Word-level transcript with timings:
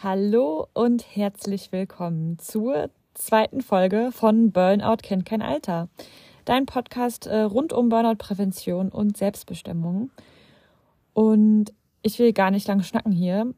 Hallo 0.00 0.68
und 0.74 1.16
herzlich 1.16 1.72
willkommen 1.72 2.38
zur 2.38 2.88
zweiten 3.14 3.62
Folge 3.62 4.10
von 4.12 4.52
Burnout 4.52 4.98
kennt 5.02 5.26
kein 5.26 5.42
Alter. 5.42 5.88
Dein 6.44 6.66
Podcast 6.66 7.26
äh, 7.26 7.40
rund 7.40 7.72
um 7.72 7.88
Burnout-Prävention 7.88 8.90
und 8.90 9.16
Selbstbestimmung. 9.16 10.12
Und 11.14 11.72
ich 12.02 12.20
will 12.20 12.32
gar 12.32 12.52
nicht 12.52 12.68
lang 12.68 12.84
schnacken 12.84 13.10
hier. 13.10 13.52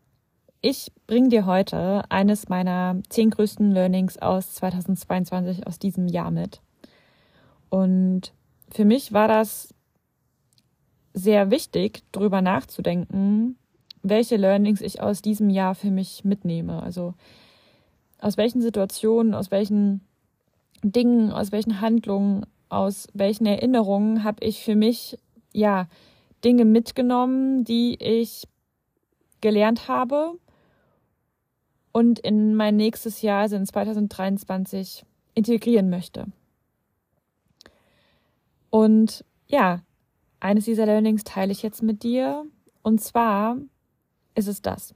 Ich 0.62 0.90
bringe 1.06 1.28
dir 1.28 1.44
heute 1.44 2.10
eines 2.10 2.48
meiner 2.48 3.02
zehn 3.10 3.28
größten 3.28 3.70
Learnings 3.72 4.16
aus 4.16 4.54
2022, 4.54 5.66
aus 5.66 5.78
diesem 5.78 6.08
Jahr 6.08 6.30
mit. 6.30 6.62
Und 7.68 8.32
für 8.70 8.86
mich 8.86 9.12
war 9.12 9.28
das 9.28 9.74
sehr 11.12 11.50
wichtig, 11.50 12.02
darüber 12.12 12.40
nachzudenken, 12.40 13.58
welche 14.02 14.36
Learnings 14.36 14.80
ich 14.80 15.00
aus 15.00 15.22
diesem 15.22 15.50
Jahr 15.50 15.74
für 15.74 15.90
mich 15.90 16.24
mitnehme. 16.24 16.82
Also 16.82 17.14
aus 18.18 18.36
welchen 18.36 18.60
Situationen, 18.60 19.34
aus 19.34 19.50
welchen 19.50 20.00
Dingen, 20.82 21.32
aus 21.32 21.52
welchen 21.52 21.80
Handlungen, 21.80 22.46
aus 22.68 23.08
welchen 23.12 23.46
Erinnerungen 23.46 24.24
habe 24.24 24.44
ich 24.44 24.64
für 24.64 24.76
mich 24.76 25.18
ja 25.52 25.88
Dinge 26.44 26.64
mitgenommen, 26.64 27.64
die 27.64 27.96
ich 28.00 28.44
gelernt 29.40 29.88
habe 29.88 30.38
und 31.92 32.18
in 32.20 32.54
mein 32.54 32.76
nächstes 32.76 33.22
Jahr, 33.22 33.42
also 33.42 33.56
in 33.56 33.66
2023, 33.66 35.04
integrieren 35.34 35.90
möchte. 35.90 36.26
Und 38.70 39.24
ja, 39.48 39.82
eines 40.38 40.64
dieser 40.64 40.86
Learnings 40.86 41.24
teile 41.24 41.52
ich 41.52 41.62
jetzt 41.62 41.82
mit 41.82 42.02
dir. 42.02 42.44
Und 42.82 43.00
zwar 43.00 43.56
ist 44.34 44.48
es 44.48 44.62
das. 44.62 44.94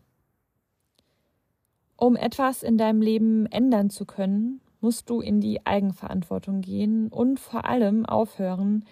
Um 1.97 2.16
etwas 2.16 2.62
in 2.62 2.77
deinem 2.77 3.01
Leben 3.01 3.47
ändern 3.47 3.91
zu 3.91 4.05
können, 4.05 4.60
musst 4.80 5.09
du 5.09 5.21
in 5.21 5.40
die 5.40 5.65
Eigenverantwortung 5.65 6.60
gehen 6.60 7.09
und 7.09 7.40
vor 7.40 7.65
allem 7.65 8.05
aufhören, 8.05 8.85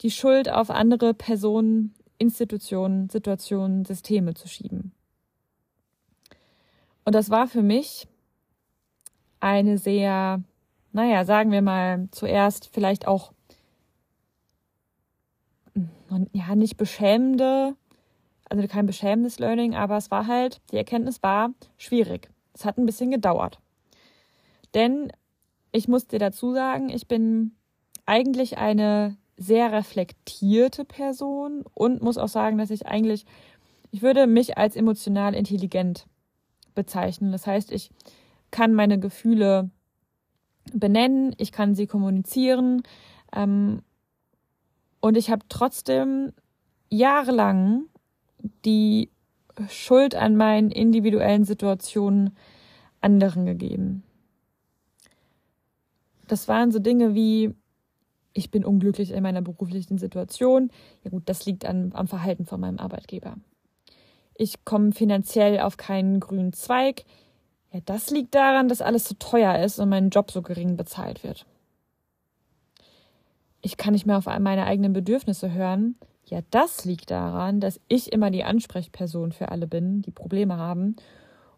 die 0.00 0.10
Schuld 0.10 0.50
auf 0.50 0.70
andere 0.70 1.14
Personen, 1.14 1.94
Institutionen, 2.18 3.08
Situationen, 3.08 3.84
Systeme 3.84 4.34
zu 4.34 4.48
schieben. 4.48 4.92
Und 7.04 7.14
das 7.14 7.30
war 7.30 7.48
für 7.48 7.62
mich 7.62 8.06
eine 9.40 9.76
sehr, 9.78 10.42
naja, 10.92 11.24
sagen 11.24 11.50
wir 11.50 11.62
mal, 11.62 12.08
zuerst 12.12 12.68
vielleicht 12.72 13.08
auch, 13.08 13.32
ja, 16.32 16.54
nicht 16.54 16.76
beschämende, 16.76 17.74
also 18.52 18.68
kein 18.68 18.84
beschämendes 18.84 19.38
Learning, 19.38 19.74
aber 19.74 19.96
es 19.96 20.10
war 20.10 20.26
halt, 20.26 20.60
die 20.70 20.76
Erkenntnis 20.76 21.22
war 21.22 21.54
schwierig. 21.78 22.30
Es 22.52 22.66
hat 22.66 22.76
ein 22.76 22.84
bisschen 22.84 23.10
gedauert. 23.10 23.58
Denn 24.74 25.10
ich 25.72 25.88
muss 25.88 26.06
dir 26.06 26.18
dazu 26.18 26.52
sagen, 26.52 26.90
ich 26.90 27.08
bin 27.08 27.52
eigentlich 28.04 28.58
eine 28.58 29.16
sehr 29.38 29.72
reflektierte 29.72 30.84
Person 30.84 31.64
und 31.72 32.02
muss 32.02 32.18
auch 32.18 32.28
sagen, 32.28 32.58
dass 32.58 32.70
ich 32.70 32.86
eigentlich, 32.86 33.24
ich 33.90 34.02
würde 34.02 34.26
mich 34.26 34.58
als 34.58 34.76
emotional 34.76 35.34
intelligent 35.34 36.06
bezeichnen. 36.74 37.32
Das 37.32 37.46
heißt, 37.46 37.72
ich 37.72 37.90
kann 38.50 38.74
meine 38.74 39.00
Gefühle 39.00 39.70
benennen, 40.74 41.34
ich 41.38 41.52
kann 41.52 41.74
sie 41.74 41.86
kommunizieren 41.86 42.82
ähm, 43.34 43.80
und 45.00 45.16
ich 45.16 45.30
habe 45.30 45.42
trotzdem 45.48 46.34
jahrelang 46.90 47.86
die 48.64 49.10
Schuld 49.68 50.14
an 50.14 50.36
meinen 50.36 50.70
individuellen 50.70 51.44
Situationen 51.44 52.36
anderen 53.00 53.46
gegeben. 53.46 54.02
Das 56.28 56.48
waren 56.48 56.70
so 56.70 56.78
Dinge 56.78 57.14
wie, 57.14 57.54
ich 58.32 58.50
bin 58.50 58.64
unglücklich 58.64 59.10
in 59.10 59.22
meiner 59.22 59.42
beruflichen 59.42 59.98
Situation. 59.98 60.70
Ja 61.04 61.10
gut, 61.10 61.24
das 61.26 61.44
liegt 61.44 61.66
an, 61.66 61.90
am 61.94 62.08
Verhalten 62.08 62.46
von 62.46 62.60
meinem 62.60 62.78
Arbeitgeber. 62.78 63.36
Ich 64.34 64.64
komme 64.64 64.92
finanziell 64.92 65.60
auf 65.60 65.76
keinen 65.76 66.20
grünen 66.20 66.52
Zweig. 66.52 67.04
Ja, 67.70 67.80
das 67.84 68.10
liegt 68.10 68.34
daran, 68.34 68.68
dass 68.68 68.80
alles 68.80 69.04
so 69.04 69.14
teuer 69.18 69.58
ist 69.58 69.78
und 69.78 69.88
mein 69.88 70.10
Job 70.10 70.30
so 70.30 70.42
gering 70.42 70.76
bezahlt 70.76 71.22
wird. 71.22 71.46
Ich 73.60 73.76
kann 73.76 73.92
nicht 73.92 74.06
mehr 74.06 74.18
auf 74.18 74.26
meine 74.26 74.64
eigenen 74.64 74.92
Bedürfnisse 74.92 75.52
hören. 75.52 75.96
Ja, 76.24 76.40
das 76.50 76.84
liegt 76.84 77.10
daran, 77.10 77.60
dass 77.60 77.80
ich 77.88 78.12
immer 78.12 78.30
die 78.30 78.44
Ansprechperson 78.44 79.32
für 79.32 79.50
alle 79.50 79.66
bin, 79.66 80.02
die 80.02 80.10
Probleme 80.10 80.56
haben. 80.56 80.96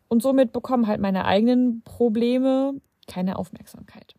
Und 0.09 0.23
somit 0.23 0.53
bekommen 0.53 0.87
halt 0.87 1.01
meine 1.01 1.25
eigenen 1.25 1.83
Probleme 1.83 2.75
keine 3.07 3.37
Aufmerksamkeit. 3.37 4.15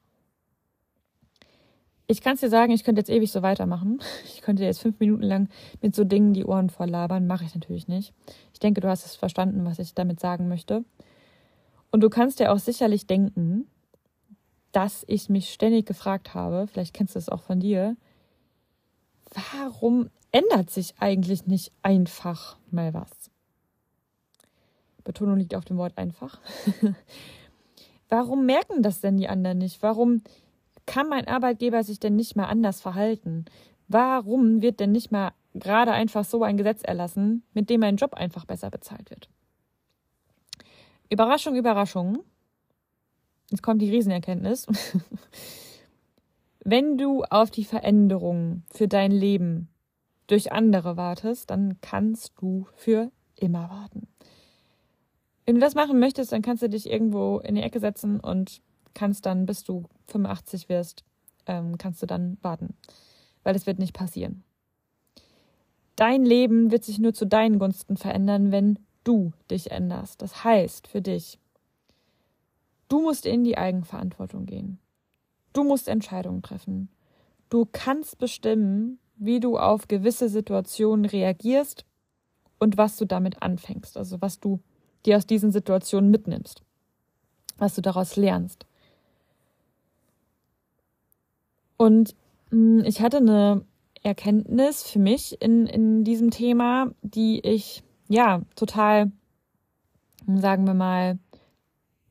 Ich 2.07 2.21
kann 2.21 2.35
es 2.35 2.41
dir 2.41 2.49
sagen, 2.49 2.71
ich 2.71 2.83
könnte 2.83 2.99
jetzt 2.99 3.09
ewig 3.09 3.31
so 3.31 3.41
weitermachen. 3.41 3.99
Ich 4.25 4.41
könnte 4.41 4.63
jetzt 4.63 4.81
fünf 4.81 4.99
Minuten 4.99 5.23
lang 5.23 5.49
mit 5.81 5.95
so 5.95 6.03
Dingen 6.03 6.33
die 6.33 6.45
Ohren 6.45 6.69
voll 6.69 6.89
labern. 6.89 7.25
Mache 7.25 7.45
ich 7.45 7.55
natürlich 7.55 7.87
nicht. 7.87 8.13
Ich 8.53 8.59
denke, 8.59 8.79
du 8.79 8.87
hast 8.87 9.05
es 9.07 9.15
verstanden, 9.15 9.65
was 9.65 9.79
ich 9.79 9.95
damit 9.95 10.19
sagen 10.19 10.47
möchte. 10.47 10.85
Und 11.89 12.01
du 12.01 12.09
kannst 12.09 12.39
dir 12.39 12.51
auch 12.51 12.59
sicherlich 12.59 13.07
denken, 13.07 13.67
dass 14.71 15.03
ich 15.07 15.29
mich 15.29 15.51
ständig 15.51 15.85
gefragt 15.87 16.33
habe, 16.33 16.67
vielleicht 16.67 16.93
kennst 16.93 17.15
du 17.15 17.19
es 17.19 17.29
auch 17.29 17.41
von 17.41 17.59
dir, 17.59 17.95
warum 19.33 20.09
ändert 20.35 20.69
sich 20.69 20.95
eigentlich 20.99 21.47
nicht 21.47 21.71
einfach 21.81 22.57
mal 22.69 22.93
was? 22.93 23.31
Betonung 25.05 25.37
liegt 25.37 25.55
auf 25.55 25.63
dem 25.63 25.77
Wort 25.77 25.97
einfach. 25.97 26.41
Warum 28.09 28.45
merken 28.45 28.83
das 28.83 28.99
denn 28.99 29.15
die 29.15 29.29
anderen 29.29 29.59
nicht? 29.59 29.81
Warum 29.81 30.23
kann 30.85 31.07
mein 31.07 31.29
Arbeitgeber 31.29 31.83
sich 31.83 32.01
denn 32.01 32.17
nicht 32.17 32.35
mal 32.35 32.47
anders 32.47 32.81
verhalten? 32.81 33.45
Warum 33.87 34.61
wird 34.61 34.81
denn 34.81 34.91
nicht 34.91 35.09
mal 35.09 35.31
gerade 35.53 35.93
einfach 35.93 36.25
so 36.25 36.43
ein 36.43 36.57
Gesetz 36.57 36.83
erlassen, 36.83 37.43
mit 37.53 37.69
dem 37.69 37.79
mein 37.79 37.95
Job 37.95 38.13
einfach 38.13 38.43
besser 38.43 38.69
bezahlt 38.69 39.09
wird? 39.11 39.29
Überraschung, 41.09 41.55
Überraschung. 41.55 42.19
Jetzt 43.51 43.63
kommt 43.63 43.81
die 43.81 43.89
Riesenerkenntnis. 43.89 44.67
Wenn 46.59 46.97
du 46.97 47.23
auf 47.23 47.51
die 47.51 47.63
Veränderung 47.63 48.63
für 48.73 48.89
dein 48.89 49.11
Leben 49.11 49.69
durch 50.27 50.51
andere 50.51 50.97
wartest, 50.97 51.49
dann 51.49 51.79
kannst 51.81 52.33
du 52.39 52.67
für 52.75 53.11
immer 53.35 53.69
warten. 53.69 54.07
Wenn 55.45 55.55
du 55.55 55.61
das 55.61 55.75
machen 55.75 55.99
möchtest, 55.99 56.31
dann 56.31 56.41
kannst 56.41 56.63
du 56.63 56.69
dich 56.69 56.89
irgendwo 56.89 57.39
in 57.39 57.55
die 57.55 57.61
Ecke 57.61 57.79
setzen 57.79 58.19
und 58.19 58.61
kannst 58.93 59.25
dann, 59.25 59.45
bis 59.45 59.63
du 59.63 59.83
85 60.07 60.69
wirst, 60.69 61.03
ähm, 61.45 61.77
kannst 61.77 62.01
du 62.01 62.07
dann 62.07 62.37
warten. 62.41 62.73
Weil 63.43 63.55
es 63.55 63.67
wird 63.67 63.77
nicht 63.77 63.93
passieren. 63.93 64.43
Dein 65.95 66.25
Leben 66.25 66.71
wird 66.71 66.83
sich 66.83 66.99
nur 66.99 67.13
zu 67.13 67.25
deinen 67.25 67.59
Gunsten 67.59 67.95
verändern, 67.95 68.51
wenn 68.51 68.79
du 69.03 69.31
dich 69.51 69.71
änderst. 69.71 70.21
Das 70.21 70.43
heißt 70.43 70.87
für 70.87 71.01
dich, 71.01 71.39
du 72.89 73.01
musst 73.01 73.25
in 73.25 73.43
die 73.43 73.57
Eigenverantwortung 73.57 74.45
gehen. 74.45 74.79
Du 75.53 75.63
musst 75.63 75.87
Entscheidungen 75.87 76.41
treffen. 76.41 76.89
Du 77.49 77.65
kannst 77.71 78.17
bestimmen, 78.17 78.99
wie 79.17 79.39
du 79.39 79.57
auf 79.57 79.87
gewisse 79.87 80.29
Situationen 80.29 81.05
reagierst 81.05 81.85
und 82.59 82.77
was 82.77 82.97
du 82.97 83.05
damit 83.05 83.41
anfängst, 83.41 83.97
also 83.97 84.21
was 84.21 84.39
du 84.39 84.59
dir 85.05 85.17
aus 85.17 85.25
diesen 85.25 85.51
Situationen 85.51 86.09
mitnimmst, 86.09 86.61
was 87.57 87.75
du 87.75 87.81
daraus 87.81 88.15
lernst. 88.15 88.65
Und 91.77 92.15
hm, 92.49 92.83
ich 92.85 93.01
hatte 93.01 93.17
eine 93.17 93.65
Erkenntnis 94.03 94.83
für 94.83 94.99
mich 94.99 95.41
in, 95.41 95.67
in 95.67 96.03
diesem 96.03 96.31
Thema, 96.31 96.91
die 97.01 97.39
ich 97.39 97.83
ja 98.07 98.41
total, 98.55 99.11
sagen 100.27 100.65
wir 100.65 100.73
mal, 100.73 101.17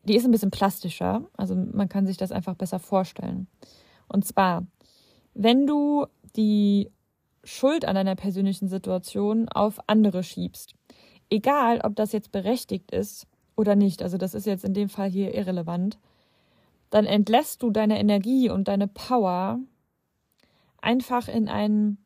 die 0.04 0.16
ist 0.16 0.24
ein 0.24 0.32
bisschen 0.32 0.50
plastischer. 0.50 1.24
Also 1.36 1.54
man 1.54 1.88
kann 1.88 2.06
sich 2.06 2.16
das 2.16 2.32
einfach 2.32 2.54
besser 2.54 2.78
vorstellen. 2.78 3.46
Und 4.08 4.26
zwar, 4.26 4.66
wenn 5.34 5.66
du 5.66 6.06
die 6.36 6.90
Schuld 7.44 7.84
an 7.84 7.94
deiner 7.94 8.16
persönlichen 8.16 8.68
Situation 8.68 9.48
auf 9.48 9.78
andere 9.86 10.22
schiebst. 10.22 10.74
Egal, 11.30 11.80
ob 11.82 11.96
das 11.96 12.12
jetzt 12.12 12.32
berechtigt 12.32 12.90
ist 12.90 13.26
oder 13.56 13.76
nicht, 13.76 14.02
also 14.02 14.18
das 14.18 14.34
ist 14.34 14.46
jetzt 14.46 14.64
in 14.64 14.74
dem 14.74 14.88
Fall 14.88 15.10
hier 15.10 15.34
irrelevant, 15.34 15.98
dann 16.90 17.06
entlässt 17.06 17.62
du 17.62 17.70
deine 17.70 17.98
Energie 17.98 18.50
und 18.50 18.68
deine 18.68 18.88
Power 18.88 19.58
einfach 20.80 21.28
in 21.28 21.48
einen 21.48 21.98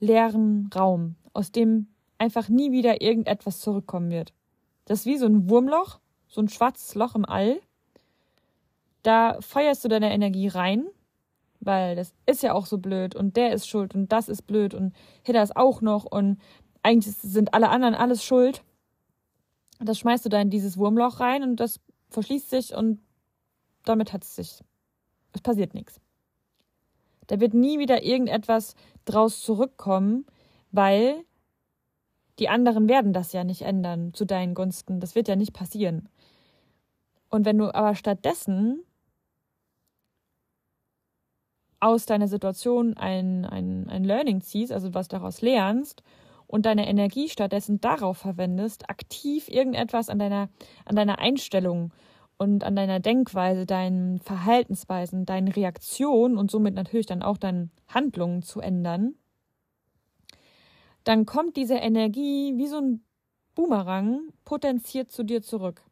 leeren 0.00 0.70
Raum, 0.74 1.16
aus 1.32 1.52
dem 1.52 1.88
einfach 2.18 2.48
nie 2.48 2.72
wieder 2.72 3.00
irgendetwas 3.02 3.60
zurückkommen 3.60 4.10
wird. 4.10 4.32
Das 4.84 5.00
ist 5.00 5.06
wie 5.06 5.16
so 5.16 5.26
ein 5.26 5.48
Wurmloch, 5.50 5.98
so 6.28 6.40
ein 6.40 6.48
schwarzes 6.48 6.94
Loch 6.94 7.14
im 7.14 7.24
All. 7.24 7.60
Da 9.02 9.38
feuerst 9.40 9.84
du 9.84 9.88
deine 9.88 10.12
Energie 10.12 10.48
rein 10.48 10.86
weil 11.66 11.96
das 11.96 12.14
ist 12.24 12.42
ja 12.42 12.54
auch 12.54 12.64
so 12.64 12.78
blöd 12.78 13.14
und 13.14 13.36
der 13.36 13.52
ist 13.52 13.68
schuld 13.68 13.94
und 13.94 14.12
das 14.12 14.28
ist 14.28 14.46
blöd 14.46 14.72
und 14.72 14.94
Hidda 15.24 15.42
ist 15.42 15.56
auch 15.56 15.80
noch 15.82 16.04
und 16.04 16.40
eigentlich 16.82 17.14
sind 17.16 17.52
alle 17.52 17.68
anderen 17.68 17.94
alles 17.94 18.24
schuld. 18.24 18.62
das 19.80 19.98
schmeißt 19.98 20.24
du 20.24 20.28
da 20.28 20.40
in 20.40 20.48
dieses 20.48 20.78
Wurmloch 20.78 21.20
rein 21.20 21.42
und 21.42 21.56
das 21.56 21.80
verschließt 22.10 22.48
sich 22.48 22.74
und 22.74 23.00
damit 23.84 24.12
hat 24.12 24.24
es 24.24 24.36
sich. 24.36 24.62
Es 25.32 25.42
passiert 25.42 25.74
nichts. 25.74 26.00
Da 27.26 27.40
wird 27.40 27.52
nie 27.52 27.78
wieder 27.78 28.02
irgendetwas 28.04 28.74
draus 29.04 29.40
zurückkommen, 29.40 30.24
weil 30.70 31.24
die 32.38 32.48
anderen 32.48 32.88
werden 32.88 33.12
das 33.12 33.32
ja 33.32 33.44
nicht 33.44 33.62
ändern 33.62 34.14
zu 34.14 34.24
deinen 34.24 34.54
Gunsten. 34.54 35.00
Das 35.00 35.14
wird 35.14 35.26
ja 35.28 35.36
nicht 35.36 35.52
passieren. 35.52 36.08
Und 37.28 37.44
wenn 37.44 37.58
du 37.58 37.74
aber 37.74 37.94
stattdessen 37.94 38.84
aus 41.80 42.06
deiner 42.06 42.28
Situation 42.28 42.96
ein, 42.96 43.44
ein, 43.44 43.88
ein 43.88 44.04
Learning 44.04 44.40
ziehst, 44.40 44.72
also 44.72 44.94
was 44.94 45.08
daraus 45.08 45.42
lernst 45.42 46.02
und 46.46 46.66
deine 46.66 46.88
Energie 46.88 47.28
stattdessen 47.28 47.80
darauf 47.80 48.18
verwendest, 48.18 48.88
aktiv 48.88 49.48
irgendetwas 49.48 50.08
an 50.08 50.18
deiner, 50.18 50.48
an 50.84 50.96
deiner 50.96 51.18
Einstellung 51.18 51.92
und 52.38 52.64
an 52.64 52.76
deiner 52.76 53.00
Denkweise, 53.00 53.66
deinen 53.66 54.20
Verhaltensweisen, 54.20 55.26
deinen 55.26 55.48
Reaktionen 55.48 56.36
und 56.36 56.50
somit 56.50 56.74
natürlich 56.74 57.06
dann 57.06 57.22
auch 57.22 57.38
deinen 57.38 57.70
Handlungen 57.88 58.42
zu 58.42 58.60
ändern, 58.60 59.14
dann 61.04 61.24
kommt 61.24 61.56
diese 61.56 61.76
Energie 61.76 62.54
wie 62.56 62.66
so 62.66 62.78
ein 62.78 63.04
Boomerang 63.54 64.20
potenziert 64.44 65.10
zu 65.10 65.22
dir 65.22 65.40
zurück. 65.40 65.82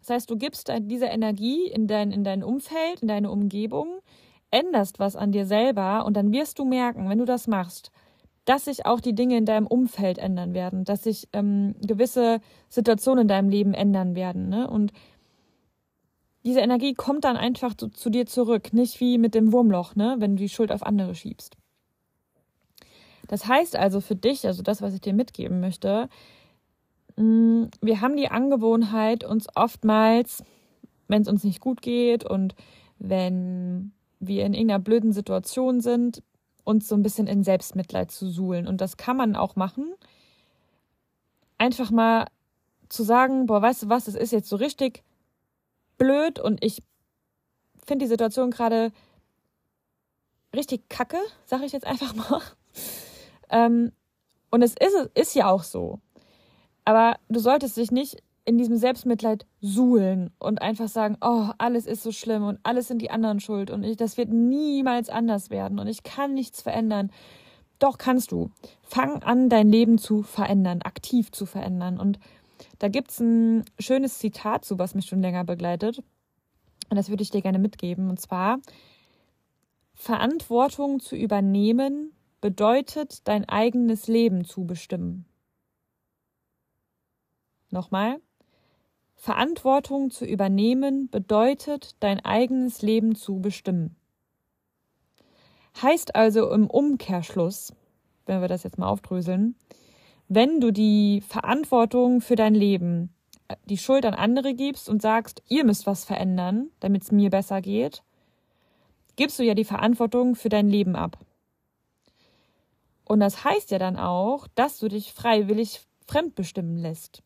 Das 0.00 0.10
heißt, 0.10 0.30
du 0.30 0.36
gibst 0.36 0.72
diese 0.80 1.06
Energie 1.06 1.66
in 1.66 1.86
dein, 1.86 2.12
in 2.12 2.24
dein 2.24 2.42
Umfeld, 2.42 3.02
in 3.02 3.08
deine 3.08 3.30
Umgebung, 3.30 4.00
änderst 4.50 4.98
was 4.98 5.16
an 5.16 5.32
dir 5.32 5.46
selber 5.46 6.04
und 6.04 6.16
dann 6.16 6.32
wirst 6.32 6.58
du 6.58 6.64
merken, 6.64 7.08
wenn 7.08 7.18
du 7.18 7.24
das 7.24 7.46
machst, 7.46 7.90
dass 8.44 8.64
sich 8.64 8.86
auch 8.86 9.00
die 9.00 9.14
Dinge 9.14 9.36
in 9.36 9.44
deinem 9.44 9.66
Umfeld 9.66 10.16
ändern 10.16 10.54
werden, 10.54 10.84
dass 10.84 11.04
sich 11.04 11.28
ähm, 11.34 11.74
gewisse 11.86 12.40
Situationen 12.70 13.22
in 13.22 13.28
deinem 13.28 13.50
Leben 13.50 13.74
ändern 13.74 14.14
werden. 14.14 14.48
Ne? 14.48 14.68
Und 14.70 14.92
diese 16.44 16.60
Energie 16.60 16.94
kommt 16.94 17.24
dann 17.24 17.36
einfach 17.36 17.74
zu, 17.74 17.88
zu, 17.88 18.08
dir 18.08 18.24
zurück, 18.24 18.72
nicht 18.72 19.00
wie 19.00 19.18
mit 19.18 19.34
dem 19.34 19.52
Wurmloch, 19.52 19.96
ne? 19.96 20.16
wenn 20.18 20.36
du 20.36 20.42
die 20.42 20.48
Schuld 20.48 20.72
auf 20.72 20.82
andere 20.82 21.14
schiebst. 21.14 21.58
Das 23.26 23.46
heißt 23.46 23.76
also 23.76 24.00
für 24.00 24.16
dich, 24.16 24.46
also 24.46 24.62
das, 24.62 24.80
was 24.80 24.94
ich 24.94 25.02
dir 25.02 25.12
mitgeben 25.12 25.60
möchte, 25.60 26.08
mm, 27.16 27.64
wir 27.82 28.00
haben 28.00 28.16
die 28.16 28.30
Angewohnheit, 28.30 29.24
uns 29.24 29.46
oftmals, 29.54 30.42
wenn 31.06 31.20
es 31.20 31.28
uns 31.28 31.44
nicht 31.44 31.60
gut 31.60 31.82
geht 31.82 32.24
und 32.24 32.54
wenn 32.98 33.92
wir 34.20 34.44
in 34.44 34.54
irgendeiner 34.54 34.80
blöden 34.80 35.12
Situation 35.12 35.80
sind, 35.80 36.22
uns 36.64 36.88
so 36.88 36.94
ein 36.94 37.02
bisschen 37.02 37.26
in 37.26 37.44
Selbstmitleid 37.44 38.10
zu 38.10 38.28
suhlen. 38.28 38.66
Und 38.66 38.80
das 38.80 38.96
kann 38.96 39.16
man 39.16 39.36
auch 39.36 39.56
machen. 39.56 39.94
Einfach 41.56 41.90
mal 41.90 42.26
zu 42.88 43.02
sagen, 43.02 43.46
boah, 43.46 43.62
weißt 43.62 43.84
du 43.84 43.88
was, 43.88 44.08
es 44.08 44.14
ist 44.14 44.32
jetzt 44.32 44.48
so 44.48 44.56
richtig 44.56 45.02
blöd 45.96 46.38
und 46.38 46.62
ich 46.64 46.82
finde 47.86 48.04
die 48.04 48.08
Situation 48.08 48.50
gerade 48.50 48.92
richtig 50.54 50.88
kacke, 50.88 51.18
sage 51.44 51.64
ich 51.64 51.72
jetzt 51.72 51.86
einfach 51.86 52.14
mal. 52.14 52.42
Ähm, 53.50 53.92
und 54.50 54.62
es 54.62 54.74
ist, 54.74 55.10
ist 55.14 55.34
ja 55.34 55.50
auch 55.50 55.62
so. 55.62 56.00
Aber 56.84 57.16
du 57.28 57.40
solltest 57.40 57.76
dich 57.76 57.90
nicht 57.90 58.22
in 58.48 58.56
diesem 58.56 58.78
Selbstmitleid 58.78 59.44
suhlen 59.60 60.30
und 60.38 60.62
einfach 60.62 60.88
sagen, 60.88 61.18
oh, 61.20 61.50
alles 61.58 61.84
ist 61.84 62.02
so 62.02 62.12
schlimm 62.12 62.44
und 62.44 62.58
alles 62.62 62.88
sind 62.88 63.02
die 63.02 63.10
anderen 63.10 63.40
schuld 63.40 63.70
und 63.70 63.84
ich, 63.84 63.98
das 63.98 64.16
wird 64.16 64.30
niemals 64.30 65.10
anders 65.10 65.50
werden 65.50 65.78
und 65.78 65.86
ich 65.86 66.02
kann 66.02 66.32
nichts 66.32 66.62
verändern. 66.62 67.12
Doch 67.78 67.98
kannst 67.98 68.32
du. 68.32 68.50
Fang 68.82 69.22
an, 69.22 69.50
dein 69.50 69.68
Leben 69.68 69.98
zu 69.98 70.22
verändern, 70.22 70.80
aktiv 70.82 71.30
zu 71.30 71.44
verändern. 71.44 72.00
Und 72.00 72.18
da 72.78 72.88
gibt 72.88 73.10
es 73.10 73.20
ein 73.20 73.64
schönes 73.78 74.18
Zitat 74.18 74.64
zu, 74.64 74.78
was 74.78 74.94
mich 74.94 75.04
schon 75.04 75.20
länger 75.20 75.44
begleitet. 75.44 75.98
Und 76.88 76.96
das 76.96 77.10
würde 77.10 77.22
ich 77.22 77.30
dir 77.30 77.42
gerne 77.42 77.58
mitgeben. 77.58 78.08
Und 78.08 78.18
zwar, 78.18 78.60
Verantwortung 79.92 81.00
zu 81.00 81.16
übernehmen 81.16 82.12
bedeutet, 82.40 83.28
dein 83.28 83.46
eigenes 83.46 84.08
Leben 84.08 84.46
zu 84.46 84.64
bestimmen. 84.64 85.26
Nochmal. 87.70 88.20
Verantwortung 89.18 90.10
zu 90.10 90.24
übernehmen 90.24 91.10
bedeutet, 91.10 91.96
dein 91.98 92.24
eigenes 92.24 92.82
Leben 92.82 93.16
zu 93.16 93.40
bestimmen. 93.40 93.96
Heißt 95.82 96.14
also 96.14 96.50
im 96.52 96.70
Umkehrschluss, 96.70 97.72
wenn 98.26 98.40
wir 98.40 98.46
das 98.46 98.62
jetzt 98.62 98.78
mal 98.78 98.86
aufdröseln, 98.86 99.56
wenn 100.28 100.60
du 100.60 100.70
die 100.70 101.20
Verantwortung 101.26 102.20
für 102.20 102.36
dein 102.36 102.54
Leben, 102.54 103.12
die 103.64 103.76
Schuld 103.76 104.06
an 104.06 104.14
andere 104.14 104.54
gibst 104.54 104.88
und 104.88 105.02
sagst, 105.02 105.42
ihr 105.48 105.64
müsst 105.64 105.86
was 105.86 106.04
verändern, 106.04 106.70
damit 106.78 107.02
es 107.02 107.10
mir 107.10 107.30
besser 107.30 107.60
geht, 107.60 108.04
gibst 109.16 109.38
du 109.40 109.42
ja 109.42 109.54
die 109.54 109.64
Verantwortung 109.64 110.36
für 110.36 110.48
dein 110.48 110.68
Leben 110.68 110.94
ab. 110.94 111.18
Und 113.04 113.18
das 113.18 113.42
heißt 113.42 113.72
ja 113.72 113.80
dann 113.80 113.96
auch, 113.96 114.46
dass 114.54 114.78
du 114.78 114.86
dich 114.86 115.12
freiwillig 115.12 115.80
fremdbestimmen 116.06 116.76
lässt. 116.76 117.22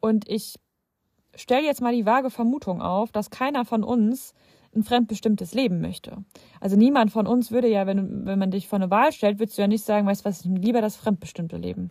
Und 0.00 0.28
ich 0.28 0.56
stelle 1.34 1.66
jetzt 1.66 1.80
mal 1.80 1.94
die 1.94 2.06
vage 2.06 2.30
Vermutung 2.30 2.82
auf, 2.82 3.12
dass 3.12 3.30
keiner 3.30 3.64
von 3.64 3.84
uns 3.84 4.34
ein 4.74 4.84
fremdbestimmtes 4.84 5.54
Leben 5.54 5.80
möchte. 5.80 6.18
Also 6.60 6.76
niemand 6.76 7.10
von 7.10 7.26
uns 7.26 7.50
würde 7.50 7.68
ja, 7.68 7.86
wenn, 7.86 8.24
wenn 8.24 8.38
man 8.38 8.50
dich 8.50 8.68
vor 8.68 8.78
eine 8.78 8.90
Wahl 8.90 9.12
stellt, 9.12 9.38
würdest 9.38 9.58
du 9.58 9.62
ja 9.62 9.68
nicht 9.68 9.84
sagen, 9.84 10.06
weißt 10.06 10.24
du 10.24 10.28
was, 10.28 10.44
ich 10.44 10.50
lieber 10.50 10.80
das 10.80 10.96
fremdbestimmte 10.96 11.56
Leben. 11.56 11.90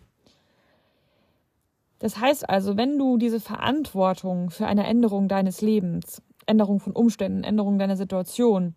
Das 2.00 2.20
heißt 2.20 2.50
also, 2.50 2.78
wenn 2.78 2.98
du 2.98 3.18
diese 3.18 3.42
Verantwortung 3.42 4.50
für 4.50 4.66
eine 4.66 4.88
Änderung 4.88 5.28
deines 5.28 5.62
Lebens, 5.62 6.22
Änderung 6.46 6.80
von 6.80 6.94
Umständen, 6.94 7.44
Änderung 7.44 7.78
deiner 7.78 7.98
Situation, 7.98 8.76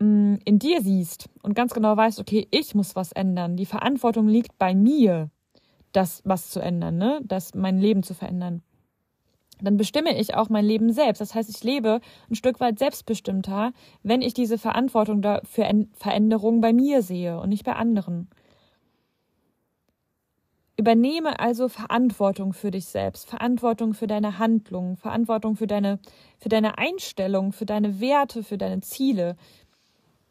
Mm, 0.00 0.36
in 0.44 0.58
dir 0.60 0.80
siehst 0.80 1.28
und 1.42 1.54
ganz 1.54 1.74
genau 1.74 1.96
weißt, 1.96 2.20
okay, 2.20 2.46
ich 2.52 2.74
muss 2.74 2.94
was 2.94 3.10
ändern, 3.12 3.56
die 3.56 3.66
Verantwortung 3.66 4.28
liegt 4.28 4.56
bei 4.58 4.74
mir, 4.74 5.30
das 5.92 6.22
was 6.24 6.50
zu 6.50 6.60
ändern, 6.60 6.98
ne? 6.98 7.20
das 7.24 7.54
mein 7.54 7.78
Leben 7.78 8.04
zu 8.04 8.14
verändern, 8.14 8.62
dann 9.60 9.76
bestimme 9.76 10.18
ich 10.18 10.34
auch 10.34 10.48
mein 10.48 10.64
Leben 10.64 10.92
selbst. 10.92 11.20
Das 11.20 11.34
heißt, 11.34 11.48
ich 11.48 11.62
lebe 11.64 12.00
ein 12.30 12.34
Stück 12.34 12.60
weit 12.60 12.78
selbstbestimmter, 12.78 13.72
wenn 14.02 14.22
ich 14.22 14.34
diese 14.34 14.58
Verantwortung 14.58 15.22
für 15.44 15.68
Veränderungen 15.92 16.60
bei 16.60 16.72
mir 16.72 17.02
sehe 17.02 17.40
und 17.40 17.48
nicht 17.48 17.64
bei 17.64 17.74
anderen. 17.74 18.28
Übernehme 20.76 21.40
also 21.40 21.68
Verantwortung 21.68 22.52
für 22.52 22.70
dich 22.70 22.86
selbst, 22.86 23.28
Verantwortung 23.28 23.94
für 23.94 24.06
deine 24.06 24.38
Handlungen, 24.38 24.96
Verantwortung 24.96 25.56
für 25.56 25.66
deine, 25.66 25.98
für 26.38 26.48
deine 26.48 26.78
Einstellung, 26.78 27.52
für 27.52 27.66
deine 27.66 28.00
Werte, 28.00 28.44
für 28.44 28.58
deine 28.58 28.80
Ziele, 28.80 29.36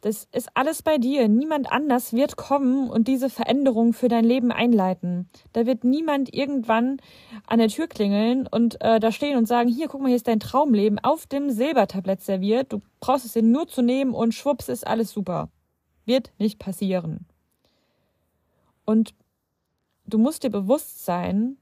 das 0.01 0.27
ist 0.31 0.49
alles 0.53 0.83
bei 0.83 0.97
dir. 0.97 1.27
Niemand 1.27 1.71
anders 1.71 2.13
wird 2.13 2.37
kommen 2.37 2.89
und 2.89 3.07
diese 3.07 3.29
Veränderung 3.29 3.93
für 3.93 4.07
dein 4.07 4.23
Leben 4.23 4.51
einleiten. 4.51 5.27
Da 5.53 5.65
wird 5.65 5.83
niemand 5.83 6.33
irgendwann 6.33 6.97
an 7.47 7.59
der 7.59 7.69
Tür 7.69 7.87
klingeln 7.87 8.47
und 8.47 8.79
äh, 8.81 8.99
da 8.99 9.11
stehen 9.11 9.37
und 9.37 9.47
sagen, 9.47 9.69
hier, 9.69 9.87
guck 9.87 10.01
mal, 10.01 10.07
hier 10.07 10.15
ist 10.15 10.27
dein 10.27 10.39
Traumleben 10.39 10.99
auf 10.99 11.25
dem 11.25 11.49
Silbertablett 11.49 12.21
serviert. 12.21 12.73
Du 12.73 12.81
brauchst 12.99 13.25
es 13.25 13.33
dir 13.33 13.41
nur 13.41 13.67
zu 13.67 13.81
nehmen 13.81 14.13
und 14.13 14.33
schwupps 14.33 14.69
ist 14.69 14.85
alles 14.85 15.11
super. 15.11 15.49
Wird 16.05 16.31
nicht 16.37 16.59
passieren. 16.59 17.25
Und 18.85 19.15
du 20.05 20.19
musst 20.19 20.43
dir 20.43 20.51
bewusst 20.51 21.05
sein, 21.05 21.57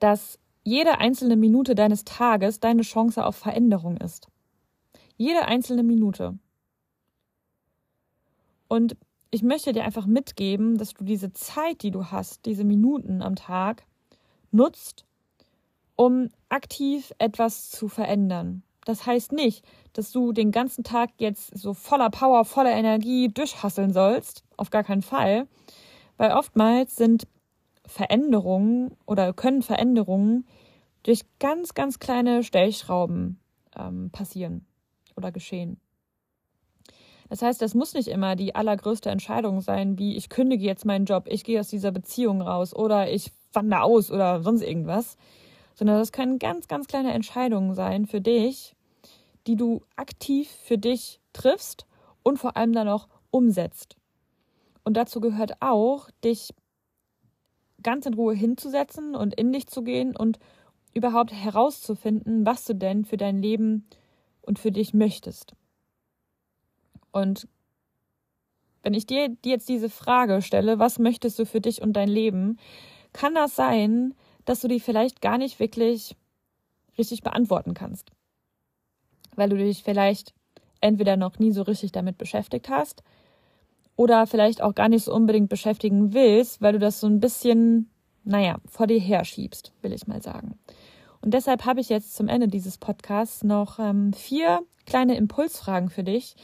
dass 0.00 0.38
jede 0.64 0.98
einzelne 0.98 1.36
Minute 1.36 1.74
deines 1.74 2.04
Tages 2.04 2.60
deine 2.60 2.82
Chance 2.82 3.24
auf 3.24 3.36
Veränderung 3.36 3.96
ist. 3.96 4.28
Jede 5.16 5.46
einzelne 5.46 5.82
Minute. 5.82 6.38
Und 8.68 8.96
ich 9.30 9.42
möchte 9.42 9.72
dir 9.72 9.84
einfach 9.84 10.06
mitgeben, 10.06 10.78
dass 10.78 10.94
du 10.94 11.04
diese 11.04 11.32
Zeit, 11.32 11.82
die 11.82 11.90
du 11.90 12.06
hast, 12.06 12.46
diese 12.46 12.64
Minuten 12.64 13.22
am 13.22 13.36
Tag, 13.36 13.84
nutzt, 14.50 15.04
um 15.96 16.28
aktiv 16.48 17.12
etwas 17.18 17.70
zu 17.70 17.88
verändern. 17.88 18.62
Das 18.84 19.04
heißt 19.04 19.32
nicht, 19.32 19.66
dass 19.92 20.12
du 20.12 20.32
den 20.32 20.50
ganzen 20.50 20.82
Tag 20.82 21.10
jetzt 21.18 21.56
so 21.58 21.74
voller 21.74 22.08
Power, 22.08 22.46
voller 22.46 22.72
Energie 22.72 23.28
durchhasseln 23.28 23.92
sollst. 23.92 24.44
Auf 24.56 24.70
gar 24.70 24.82
keinen 24.82 25.02
Fall. 25.02 25.46
Weil 26.16 26.32
oftmals 26.32 26.96
sind 26.96 27.26
Veränderungen 27.84 28.96
oder 29.04 29.34
können 29.34 29.62
Veränderungen 29.62 30.46
durch 31.02 31.22
ganz, 31.38 31.74
ganz 31.74 31.98
kleine 31.98 32.42
Stellschrauben 32.42 33.38
ähm, 33.76 34.10
passieren 34.10 34.66
oder 35.16 35.32
geschehen. 35.32 35.80
Das 37.28 37.42
heißt, 37.42 37.60
das 37.60 37.74
muss 37.74 37.94
nicht 37.94 38.08
immer 38.08 38.36
die 38.36 38.54
allergrößte 38.54 39.10
Entscheidung 39.10 39.60
sein, 39.60 39.98
wie 39.98 40.16
ich 40.16 40.28
kündige 40.28 40.64
jetzt 40.64 40.84
meinen 40.84 41.04
Job, 41.04 41.24
ich 41.28 41.44
gehe 41.44 41.60
aus 41.60 41.68
dieser 41.68 41.92
Beziehung 41.92 42.40
raus 42.40 42.74
oder 42.74 43.10
ich 43.10 43.32
wandere 43.52 43.82
aus 43.82 44.10
oder 44.10 44.42
sonst 44.42 44.62
irgendwas, 44.62 45.16
sondern 45.74 45.98
das 45.98 46.12
können 46.12 46.38
ganz, 46.38 46.68
ganz 46.68 46.86
kleine 46.86 47.12
Entscheidungen 47.12 47.74
sein 47.74 48.06
für 48.06 48.20
dich, 48.20 48.74
die 49.46 49.56
du 49.56 49.82
aktiv 49.96 50.48
für 50.48 50.78
dich 50.78 51.20
triffst 51.32 51.86
und 52.22 52.38
vor 52.38 52.56
allem 52.56 52.72
dann 52.72 52.88
auch 52.88 53.08
umsetzt. 53.30 53.96
Und 54.84 54.96
dazu 54.96 55.20
gehört 55.20 55.60
auch, 55.60 56.10
dich 56.24 56.54
ganz 57.82 58.06
in 58.06 58.14
Ruhe 58.14 58.34
hinzusetzen 58.34 59.14
und 59.14 59.34
in 59.34 59.52
dich 59.52 59.66
zu 59.66 59.82
gehen 59.82 60.16
und 60.16 60.38
überhaupt 60.94 61.32
herauszufinden, 61.32 62.44
was 62.44 62.64
du 62.64 62.74
denn 62.74 63.04
für 63.04 63.16
dein 63.16 63.40
Leben 63.40 63.86
und 64.40 64.58
für 64.58 64.72
dich 64.72 64.94
möchtest. 64.94 65.54
Und 67.12 67.48
wenn 68.82 68.94
ich 68.94 69.06
dir 69.06 69.36
jetzt 69.44 69.68
diese 69.68 69.90
Frage 69.90 70.42
stelle, 70.42 70.78
was 70.78 70.98
möchtest 70.98 71.38
du 71.38 71.46
für 71.46 71.60
dich 71.60 71.82
und 71.82 71.92
dein 71.94 72.08
Leben, 72.08 72.58
kann 73.12 73.34
das 73.34 73.56
sein, 73.56 74.14
dass 74.44 74.60
du 74.60 74.68
die 74.68 74.80
vielleicht 74.80 75.20
gar 75.20 75.38
nicht 75.38 75.60
wirklich 75.60 76.16
richtig 76.96 77.22
beantworten 77.22 77.74
kannst. 77.74 78.10
Weil 79.34 79.50
du 79.50 79.56
dich 79.56 79.82
vielleicht 79.82 80.34
entweder 80.80 81.16
noch 81.16 81.38
nie 81.38 81.52
so 81.52 81.62
richtig 81.62 81.92
damit 81.92 82.18
beschäftigt 82.18 82.68
hast 82.68 83.02
oder 83.96 84.26
vielleicht 84.26 84.62
auch 84.62 84.74
gar 84.74 84.88
nicht 84.88 85.04
so 85.04 85.14
unbedingt 85.14 85.48
beschäftigen 85.48 86.14
willst, 86.14 86.62
weil 86.62 86.72
du 86.72 86.78
das 86.78 87.00
so 87.00 87.08
ein 87.08 87.20
bisschen, 87.20 87.90
naja, 88.24 88.58
vor 88.66 88.86
dir 88.86 89.00
herschiebst, 89.00 89.72
will 89.82 89.92
ich 89.92 90.06
mal 90.06 90.22
sagen. 90.22 90.58
Und 91.20 91.34
deshalb 91.34 91.64
habe 91.64 91.80
ich 91.80 91.88
jetzt 91.88 92.14
zum 92.14 92.28
Ende 92.28 92.46
dieses 92.46 92.78
Podcasts 92.78 93.42
noch 93.42 93.78
ähm, 93.80 94.12
vier 94.12 94.60
kleine 94.86 95.16
Impulsfragen 95.16 95.90
für 95.90 96.04
dich, 96.04 96.36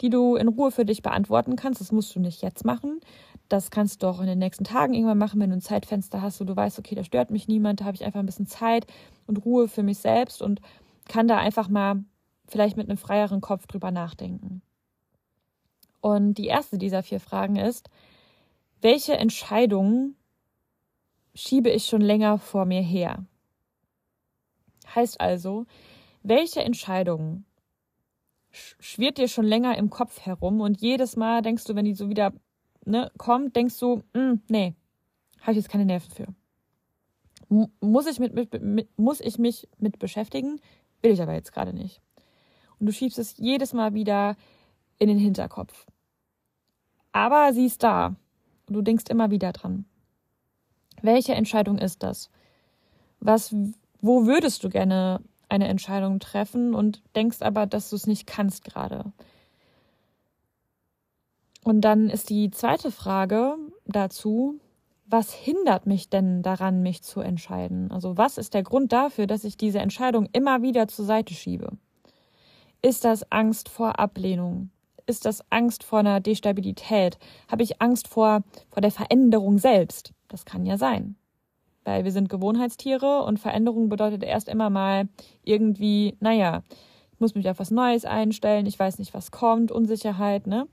die 0.00 0.10
du 0.10 0.36
in 0.36 0.48
Ruhe 0.48 0.70
für 0.70 0.84
dich 0.84 1.02
beantworten 1.02 1.56
kannst. 1.56 1.80
Das 1.80 1.92
musst 1.92 2.14
du 2.14 2.20
nicht 2.20 2.42
jetzt 2.42 2.64
machen. 2.64 3.00
Das 3.48 3.70
kannst 3.70 4.02
du 4.02 4.06
auch 4.06 4.20
in 4.20 4.26
den 4.26 4.38
nächsten 4.38 4.64
Tagen 4.64 4.94
irgendwann 4.94 5.18
machen, 5.18 5.40
wenn 5.40 5.50
du 5.50 5.56
ein 5.56 5.60
Zeitfenster 5.60 6.22
hast, 6.22 6.40
wo 6.40 6.44
du 6.44 6.56
weißt, 6.56 6.78
okay, 6.78 6.94
da 6.94 7.04
stört 7.04 7.30
mich 7.30 7.48
niemand, 7.48 7.80
da 7.80 7.84
habe 7.84 7.94
ich 7.94 8.04
einfach 8.04 8.20
ein 8.20 8.26
bisschen 8.26 8.46
Zeit 8.46 8.86
und 9.26 9.44
Ruhe 9.44 9.68
für 9.68 9.82
mich 9.82 9.98
selbst 9.98 10.40
und 10.40 10.60
kann 11.08 11.28
da 11.28 11.36
einfach 11.36 11.68
mal 11.68 12.04
vielleicht 12.46 12.76
mit 12.76 12.88
einem 12.88 12.98
freieren 12.98 13.40
Kopf 13.40 13.66
drüber 13.66 13.90
nachdenken. 13.90 14.62
Und 16.00 16.34
die 16.34 16.46
erste 16.46 16.78
dieser 16.78 17.02
vier 17.02 17.20
Fragen 17.20 17.56
ist, 17.56 17.88
welche 18.80 19.16
Entscheidungen 19.16 20.16
schiebe 21.34 21.70
ich 21.70 21.86
schon 21.86 22.02
länger 22.02 22.38
vor 22.38 22.66
mir 22.66 22.82
her? 22.82 23.24
Heißt 24.94 25.20
also, 25.20 25.66
welche 26.22 26.62
Entscheidungen 26.62 27.46
schwirrt 28.54 29.18
dir 29.18 29.28
schon 29.28 29.44
länger 29.44 29.76
im 29.76 29.90
Kopf 29.90 30.20
herum 30.20 30.60
und 30.60 30.80
jedes 30.80 31.16
Mal 31.16 31.42
denkst 31.42 31.64
du, 31.64 31.74
wenn 31.74 31.84
die 31.84 31.94
so 31.94 32.08
wieder 32.08 32.32
ne, 32.84 33.10
kommt, 33.18 33.56
denkst 33.56 33.78
du, 33.78 34.02
mm, 34.14 34.40
nee, 34.48 34.74
habe 35.40 35.52
ich 35.52 35.58
jetzt 35.58 35.68
keine 35.68 35.84
Nerven 35.84 36.10
für. 36.10 36.26
M 37.50 37.68
muss 37.80 38.06
ich, 38.06 38.18
mit, 38.18 38.34
mit, 38.34 38.62
mit, 38.62 38.88
muss 38.98 39.20
ich 39.20 39.38
mich 39.38 39.68
mit 39.78 39.98
beschäftigen? 39.98 40.60
Will 41.02 41.12
ich 41.12 41.20
aber 41.20 41.34
jetzt 41.34 41.52
gerade 41.52 41.74
nicht. 41.74 42.00
Und 42.78 42.86
du 42.86 42.92
schiebst 42.92 43.18
es 43.18 43.36
jedes 43.36 43.72
Mal 43.72 43.94
wieder 43.94 44.36
in 44.98 45.08
den 45.08 45.18
Hinterkopf. 45.18 45.86
Aber 47.12 47.52
sie 47.52 47.66
ist 47.66 47.82
da. 47.82 48.16
Du 48.66 48.80
denkst 48.80 49.04
immer 49.10 49.30
wieder 49.30 49.52
dran. 49.52 49.84
Welche 51.02 51.34
Entscheidung 51.34 51.78
ist 51.78 52.02
das? 52.02 52.30
Was, 53.20 53.54
wo 54.00 54.26
würdest 54.26 54.64
du 54.64 54.70
gerne 54.70 55.20
eine 55.48 55.68
Entscheidung 55.68 56.20
treffen 56.20 56.74
und 56.74 57.02
denkst 57.14 57.42
aber, 57.42 57.66
dass 57.66 57.90
du 57.90 57.96
es 57.96 58.06
nicht 58.06 58.26
kannst 58.26 58.64
gerade? 58.64 59.12
Und 61.62 61.80
dann 61.80 62.10
ist 62.10 62.28
die 62.28 62.50
zweite 62.50 62.90
Frage 62.90 63.56
dazu, 63.86 64.60
was 65.06 65.32
hindert 65.32 65.86
mich 65.86 66.08
denn 66.08 66.42
daran, 66.42 66.82
mich 66.82 67.02
zu 67.02 67.20
entscheiden? 67.20 67.90
Also 67.90 68.16
was 68.16 68.38
ist 68.38 68.54
der 68.54 68.62
Grund 68.62 68.92
dafür, 68.92 69.26
dass 69.26 69.44
ich 69.44 69.56
diese 69.56 69.78
Entscheidung 69.78 70.28
immer 70.32 70.62
wieder 70.62 70.88
zur 70.88 71.04
Seite 71.04 71.34
schiebe? 71.34 71.70
Ist 72.82 73.04
das 73.04 73.30
Angst 73.32 73.68
vor 73.68 73.98
Ablehnung? 73.98 74.70
Ist 75.06 75.24
das 75.24 75.42
Angst 75.50 75.84
vor 75.84 76.00
einer 76.00 76.20
Destabilität? 76.20 77.18
Habe 77.50 77.62
ich 77.62 77.80
Angst 77.80 78.08
vor, 78.08 78.42
vor 78.70 78.80
der 78.80 78.90
Veränderung 78.90 79.58
selbst? 79.58 80.12
Das 80.28 80.44
kann 80.44 80.66
ja 80.66 80.78
sein. 80.78 81.16
Weil 81.84 82.04
wir 82.04 82.12
sind 82.12 82.28
Gewohnheitstiere 82.28 83.22
und 83.22 83.38
Veränderung 83.38 83.88
bedeutet 83.88 84.22
erst 84.22 84.48
immer 84.48 84.70
mal 84.70 85.08
irgendwie, 85.42 86.16
naja, 86.20 86.62
ich 87.12 87.20
muss 87.20 87.34
mich 87.34 87.48
auf 87.48 87.58
was 87.58 87.70
Neues 87.70 88.04
einstellen, 88.04 88.66
ich 88.66 88.78
weiß 88.78 88.98
nicht, 88.98 89.14
was 89.14 89.30
kommt, 89.30 89.70
Unsicherheit, 89.70 90.46
ne? 90.46 90.66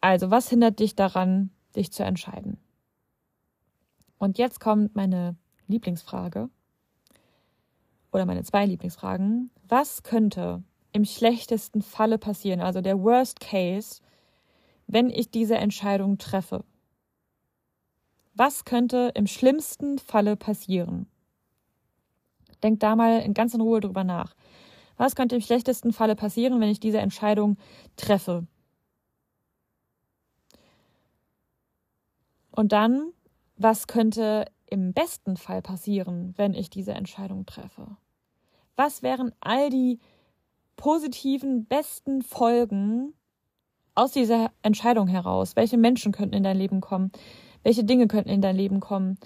Also, 0.00 0.30
was 0.30 0.48
hindert 0.48 0.78
dich 0.80 0.94
daran, 0.94 1.50
dich 1.74 1.92
zu 1.92 2.04
entscheiden? 2.04 2.58
Und 4.18 4.38
jetzt 4.38 4.60
kommt 4.60 4.94
meine 4.96 5.36
Lieblingsfrage 5.68 6.48
oder 8.12 8.24
meine 8.24 8.44
zwei 8.44 8.64
Lieblingsfragen. 8.64 9.50
Was 9.68 10.02
könnte 10.02 10.62
im 10.92 11.04
schlechtesten 11.04 11.82
Falle 11.82 12.18
passieren, 12.18 12.60
also 12.60 12.80
der 12.80 13.02
Worst 13.02 13.40
Case, 13.40 14.00
wenn 14.86 15.10
ich 15.10 15.30
diese 15.30 15.56
Entscheidung 15.56 16.18
treffe? 16.18 16.64
Was 18.36 18.66
könnte 18.66 19.12
im 19.14 19.26
schlimmsten 19.26 19.98
Falle 19.98 20.36
passieren? 20.36 21.06
Denk 22.62 22.80
da 22.80 22.94
mal 22.94 23.20
in 23.20 23.32
ganz 23.32 23.54
Ruhe 23.54 23.80
drüber 23.80 24.04
nach. 24.04 24.34
Was 24.98 25.16
könnte 25.16 25.36
im 25.36 25.40
schlechtesten 25.40 25.92
Falle 25.92 26.16
passieren, 26.16 26.60
wenn 26.60 26.68
ich 26.68 26.78
diese 26.78 26.98
Entscheidung 26.98 27.56
treffe? 27.96 28.46
Und 32.50 32.72
dann, 32.72 33.12
was 33.56 33.86
könnte 33.86 34.44
im 34.66 34.92
besten 34.92 35.38
Fall 35.38 35.62
passieren, 35.62 36.34
wenn 36.36 36.52
ich 36.52 36.68
diese 36.68 36.92
Entscheidung 36.92 37.46
treffe? 37.46 37.96
Was 38.74 39.02
wären 39.02 39.32
all 39.40 39.70
die 39.70 39.98
positiven, 40.76 41.64
besten 41.64 42.20
Folgen 42.20 43.14
aus 43.94 44.12
dieser 44.12 44.50
Entscheidung 44.60 45.08
heraus? 45.08 45.56
Welche 45.56 45.78
Menschen 45.78 46.12
könnten 46.12 46.34
in 46.34 46.42
dein 46.42 46.58
Leben 46.58 46.82
kommen? 46.82 47.12
Welche 47.66 47.82
Dinge 47.82 48.06
könnten 48.06 48.30
in 48.30 48.40
dein 48.40 48.54
Leben 48.54 48.78
kommen? 48.78 49.18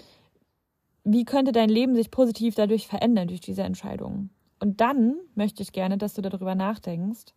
Wie 1.03 1.25
könnte 1.25 1.51
dein 1.51 1.69
Leben 1.69 1.93
sich 1.93 2.09
positiv 2.09 2.55
dadurch 2.55 2.87
verändern 2.87 3.27
durch 3.27 3.39
diese 3.39 3.61
Entscheidung? 3.61 4.31
Und 4.59 4.81
dann 4.81 5.19
möchte 5.35 5.61
ich 5.61 5.73
gerne, 5.73 5.99
dass 5.99 6.15
du 6.15 6.23
darüber 6.23 6.55
nachdenkst. 6.55 7.35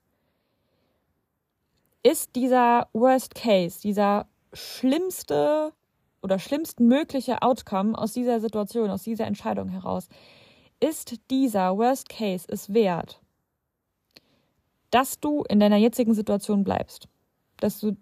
Ist 2.03 2.35
dieser 2.37 2.89
Worst 2.95 3.35
Case, 3.35 3.83
dieser 3.83 4.27
schlimmste 4.55 5.75
oder 6.23 6.39
schlimmsten 6.39 6.89
mögliche 6.89 7.43
Outcome 7.43 7.99
aus 7.99 8.15
dieser 8.15 8.41
Situation, 8.41 8.89
aus 8.89 9.03
dieser 9.03 9.27
Entscheidung 9.27 9.69
heraus, 9.69 10.09
ist 10.81 11.17
dieser 11.31 11.77
Worst 11.77 12.09
Case 12.09 12.47
es 12.49 12.73
wert, 12.73 13.21
dass 14.91 15.21
du 15.21 15.45
in 15.51 15.61
deiner 15.61 15.77
jetzigen 15.77 16.15
Situation 16.15 16.65
bleibst, 16.65 17.09
dass 17.59 17.79
du 17.79 17.95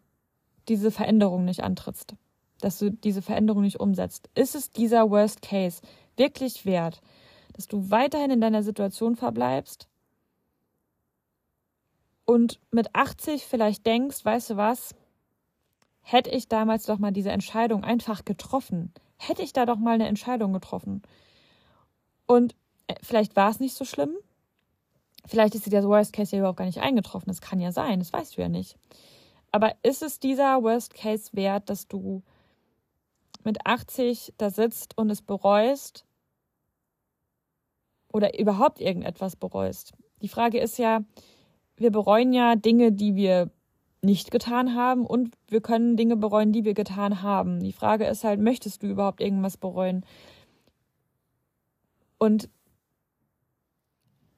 diese 0.68 0.92
Veränderung 0.92 1.44
nicht 1.44 1.64
antrittst, 1.64 2.14
dass 2.64 2.78
du 2.78 2.90
diese 2.90 3.22
Veränderung 3.22 3.62
nicht 3.62 3.80
umsetzt. 3.80 4.30
Ist 4.34 4.54
es 4.54 4.70
dieser 4.70 5.10
Worst 5.10 5.42
Case 5.42 5.82
wirklich 6.16 6.64
wert, 6.64 7.00
dass 7.54 7.66
du 7.66 7.90
weiterhin 7.90 8.30
in 8.30 8.40
deiner 8.40 8.62
Situation 8.62 9.16
verbleibst 9.16 9.88
und 12.24 12.60
mit 12.70 12.94
80 12.94 13.44
vielleicht 13.44 13.84
denkst, 13.84 14.24
weißt 14.24 14.50
du 14.50 14.56
was, 14.56 14.94
hätte 16.00 16.30
ich 16.30 16.48
damals 16.48 16.86
doch 16.86 16.98
mal 16.98 17.12
diese 17.12 17.30
Entscheidung 17.30 17.84
einfach 17.84 18.24
getroffen, 18.24 18.92
hätte 19.16 19.42
ich 19.42 19.52
da 19.52 19.66
doch 19.66 19.76
mal 19.76 19.94
eine 19.94 20.08
Entscheidung 20.08 20.52
getroffen. 20.52 21.02
Und 22.26 22.54
äh, 22.86 22.94
vielleicht 23.02 23.36
war 23.36 23.50
es 23.50 23.60
nicht 23.60 23.74
so 23.74 23.84
schlimm. 23.84 24.14
Vielleicht 25.26 25.54
ist 25.54 25.66
dir 25.66 25.70
der 25.70 25.84
Worst 25.84 26.12
Case 26.12 26.34
ja 26.34 26.40
überhaupt 26.40 26.58
gar 26.58 26.64
nicht 26.64 26.80
eingetroffen. 26.80 27.28
Das 27.28 27.40
kann 27.40 27.60
ja 27.60 27.70
sein, 27.70 28.00
das 28.00 28.12
weißt 28.12 28.36
du 28.36 28.42
ja 28.42 28.48
nicht. 28.48 28.76
Aber 29.52 29.74
ist 29.82 30.02
es 30.02 30.18
dieser 30.18 30.62
Worst 30.62 30.94
Case 30.94 31.30
wert, 31.32 31.68
dass 31.70 31.86
du 31.86 32.22
mit 33.44 33.66
80 33.66 34.34
da 34.38 34.50
sitzt 34.50 34.96
und 34.96 35.10
es 35.10 35.22
bereust 35.22 36.04
oder 38.12 38.38
überhaupt 38.38 38.80
irgendetwas 38.80 39.36
bereust? 39.36 39.92
Die 40.20 40.28
Frage 40.28 40.58
ist 40.58 40.78
ja, 40.78 41.00
wir 41.76 41.90
bereuen 41.90 42.32
ja 42.32 42.56
Dinge, 42.56 42.92
die 42.92 43.14
wir 43.14 43.50
nicht 44.02 44.30
getan 44.30 44.74
haben 44.74 45.06
und 45.06 45.34
wir 45.48 45.60
können 45.60 45.96
Dinge 45.96 46.16
bereuen, 46.16 46.52
die 46.52 46.64
wir 46.64 46.74
getan 46.74 47.22
haben. 47.22 47.60
Die 47.60 47.72
Frage 47.72 48.06
ist 48.06 48.24
halt, 48.24 48.40
möchtest 48.40 48.82
du 48.82 48.88
überhaupt 48.88 49.20
irgendwas 49.20 49.56
bereuen? 49.56 50.04
Und 52.18 52.48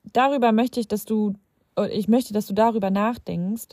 darüber 0.05 0.53
möchte 0.53 0.81
ich, 0.81 0.89
dass 0.89 1.05
du, 1.05 1.35
ich 1.91 2.09
möchte, 2.09 2.33
dass 2.33 2.47
du 2.47 2.55
darüber 2.55 2.91
nachdenkst, 2.91 3.69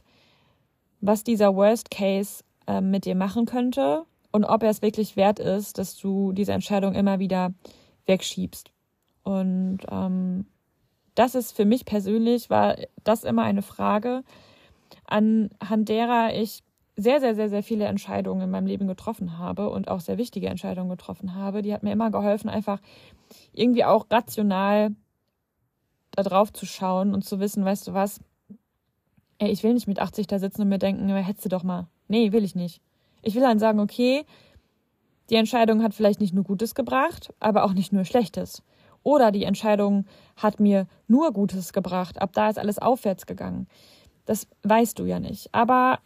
was 1.01 1.23
dieser 1.23 1.55
Worst 1.55 1.91
Case 1.91 2.43
äh, 2.67 2.81
mit 2.81 3.05
dir 3.05 3.15
machen 3.15 3.45
könnte 3.45 4.05
und 4.31 4.45
ob 4.45 4.63
er 4.63 4.69
es 4.69 4.81
wirklich 4.81 5.15
wert 5.15 5.39
ist, 5.39 5.77
dass 5.77 5.97
du 5.97 6.31
diese 6.31 6.53
Entscheidung 6.53 6.93
immer 6.93 7.19
wieder 7.19 7.53
wegschiebst. 8.05 8.71
Und 9.23 9.79
ähm, 9.89 10.45
das 11.15 11.35
ist 11.35 11.55
für 11.55 11.65
mich 11.65 11.85
persönlich, 11.85 12.50
war 12.50 12.75
das 13.03 13.23
immer 13.23 13.43
eine 13.43 13.61
Frage, 13.61 14.23
anhand 15.05 15.89
derer 15.89 16.33
ich 16.33 16.63
sehr, 16.95 17.19
sehr, 17.19 17.35
sehr, 17.35 17.50
sehr 17.50 17.63
viele 17.63 17.85
Entscheidungen 17.85 18.41
in 18.41 18.50
meinem 18.50 18.67
Leben 18.67 18.88
getroffen 18.88 19.38
habe 19.38 19.69
und 19.69 19.88
auch 19.88 20.01
sehr 20.01 20.17
wichtige 20.17 20.47
Entscheidungen 20.47 20.89
getroffen 20.89 21.35
habe. 21.35 21.61
Die 21.61 21.73
hat 21.73 21.83
mir 21.83 21.91
immer 21.91 22.11
geholfen, 22.11 22.50
einfach 22.50 22.79
irgendwie 23.53 23.85
auch 23.85 24.05
rational 24.09 24.91
da 26.11 26.23
drauf 26.23 26.51
zu 26.51 26.65
schauen 26.65 27.13
und 27.13 27.23
zu 27.23 27.39
wissen, 27.39 27.63
weißt 27.63 27.88
du 27.88 27.93
was, 27.93 28.19
ey, 29.38 29.50
ich 29.50 29.63
will 29.63 29.73
nicht 29.73 29.88
mit 29.88 30.00
80 30.00 30.27
da 30.27 30.39
sitzen 30.39 30.63
und 30.63 30.69
mir 30.69 30.77
denken, 30.77 31.09
hättest 31.09 31.45
du 31.45 31.50
doch 31.50 31.63
mal. 31.63 31.88
Nee, 32.07 32.31
will 32.33 32.43
ich 32.43 32.55
nicht. 32.55 32.81
Ich 33.21 33.35
will 33.35 33.41
dann 33.41 33.59
sagen, 33.59 33.79
okay, 33.79 34.25
Die 35.31 35.37
Entscheidung 35.37 35.81
hat 35.81 35.93
vielleicht 35.93 36.19
nicht 36.19 36.33
nur 36.33 36.43
Gutes 36.43 36.75
gebracht, 36.75 37.33
aber 37.39 37.63
auch 37.63 37.73
nicht 37.73 37.93
nur 37.93 38.03
Schlechtes. 38.03 38.63
Oder 39.01 39.31
die 39.31 39.45
Entscheidung 39.45 40.05
hat 40.35 40.59
mir 40.59 40.87
nur 41.07 41.31
Gutes 41.31 41.71
gebracht. 41.71 42.21
Ab 42.21 42.31
da 42.33 42.49
ist 42.49 42.59
alles 42.59 42.79
aufwärts 42.79 43.25
gegangen. 43.25 43.67
Das 44.25 44.47
weißt 44.63 44.99
du 44.99 45.05
ja 45.05 45.19
nicht. 45.21 45.53
Aber 45.53 45.99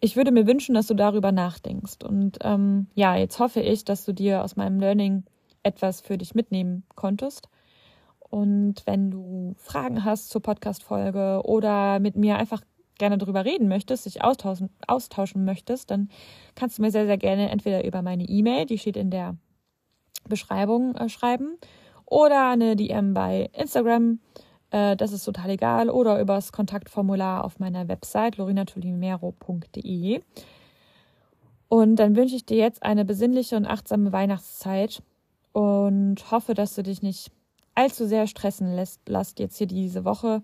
ich 0.00 0.16
würde 0.16 0.32
mir 0.32 0.46
wünschen, 0.46 0.74
dass 0.74 0.86
du 0.86 0.94
darüber 0.94 1.32
nachdenkst. 1.32 2.04
Und 2.04 2.36
ähm, 2.42 2.88
ja, 2.94 3.16
jetzt 3.16 3.38
hoffe 3.38 3.60
ich, 3.60 3.84
dass 3.84 4.04
du 4.04 4.12
dir 4.12 4.44
aus 4.44 4.54
meinem 4.54 4.78
Learning 4.80 5.24
etwas 5.62 6.02
für 6.02 6.18
dich 6.18 6.34
mitnehmen 6.34 6.84
konntest. 6.94 7.48
Und 8.20 8.86
wenn 8.86 9.10
du 9.10 9.54
Fragen 9.56 10.04
hast 10.04 10.28
zur 10.28 10.42
Podcast-Folge 10.42 11.40
oder 11.42 12.00
mit 12.00 12.16
mir 12.16 12.36
einfach 12.36 12.60
gerne 12.98 13.18
darüber 13.18 13.44
reden 13.44 13.68
möchtest, 13.68 14.06
dich 14.06 14.22
austauschen, 14.22 14.70
austauschen 14.86 15.44
möchtest, 15.44 15.90
dann 15.90 16.08
kannst 16.54 16.78
du 16.78 16.82
mir 16.82 16.90
sehr, 16.90 17.06
sehr 17.06 17.18
gerne 17.18 17.50
entweder 17.50 17.84
über 17.84 18.02
meine 18.02 18.24
E-Mail, 18.24 18.66
die 18.66 18.78
steht 18.78 18.96
in 18.96 19.10
der 19.10 19.36
Beschreibung, 20.28 20.94
äh, 20.96 21.08
schreiben 21.08 21.58
oder 22.04 22.50
eine 22.50 22.76
DM 22.76 23.14
bei 23.14 23.50
Instagram. 23.52 24.20
Äh, 24.70 24.96
das 24.96 25.12
ist 25.12 25.24
total 25.24 25.50
egal. 25.50 25.90
Oder 25.90 26.20
übers 26.20 26.52
Kontaktformular 26.52 27.44
auf 27.44 27.58
meiner 27.58 27.88
Website 27.88 28.36
lorinatolimero.de. 28.36 30.20
Und 31.68 31.96
dann 31.96 32.16
wünsche 32.16 32.36
ich 32.36 32.46
dir 32.46 32.58
jetzt 32.58 32.82
eine 32.82 33.04
besinnliche 33.04 33.56
und 33.56 33.66
achtsame 33.66 34.12
Weihnachtszeit 34.12 35.02
und 35.52 36.30
hoffe, 36.30 36.54
dass 36.54 36.74
du 36.74 36.82
dich 36.82 37.02
nicht 37.02 37.32
allzu 37.74 38.06
sehr 38.06 38.26
stressen 38.26 38.74
lässt, 38.74 39.00
lasst 39.08 39.40
jetzt 39.40 39.58
hier 39.58 39.66
diese 39.66 40.04
Woche. 40.04 40.42